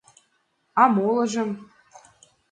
А 0.81 0.83
молыжым? 0.95 1.49